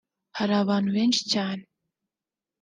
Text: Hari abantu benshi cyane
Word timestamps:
Hari 0.37 0.53
abantu 0.63 0.89
benshi 0.97 1.21
cyane 1.33 1.63